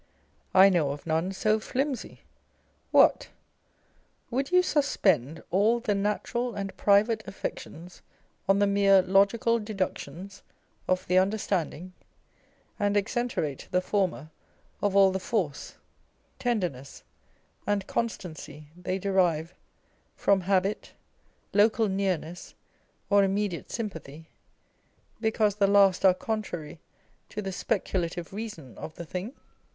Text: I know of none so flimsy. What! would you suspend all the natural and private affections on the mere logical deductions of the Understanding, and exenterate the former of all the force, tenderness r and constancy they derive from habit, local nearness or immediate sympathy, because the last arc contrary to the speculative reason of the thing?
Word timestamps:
I 0.55 0.69
know 0.69 0.89
of 0.89 1.05
none 1.05 1.31
so 1.31 1.59
flimsy. 1.59 2.21
What! 2.89 3.29
would 4.31 4.49
you 4.49 4.63
suspend 4.63 5.43
all 5.51 5.79
the 5.79 5.93
natural 5.93 6.55
and 6.55 6.75
private 6.75 7.21
affections 7.27 8.01
on 8.49 8.57
the 8.57 8.65
mere 8.65 9.03
logical 9.03 9.59
deductions 9.59 10.41
of 10.87 11.05
the 11.05 11.19
Understanding, 11.19 11.93
and 12.79 12.95
exenterate 12.97 13.67
the 13.69 13.79
former 13.79 14.31
of 14.81 14.95
all 14.95 15.11
the 15.11 15.19
force, 15.19 15.75
tenderness 16.39 17.03
r 17.67 17.73
and 17.73 17.85
constancy 17.85 18.69
they 18.75 18.97
derive 18.97 19.53
from 20.15 20.41
habit, 20.41 20.93
local 21.53 21.87
nearness 21.87 22.55
or 23.11 23.23
immediate 23.23 23.69
sympathy, 23.69 24.25
because 25.19 25.57
the 25.57 25.67
last 25.67 26.03
arc 26.03 26.17
contrary 26.17 26.79
to 27.29 27.39
the 27.39 27.51
speculative 27.51 28.33
reason 28.33 28.75
of 28.79 28.95
the 28.95 29.05
thing? 29.05 29.33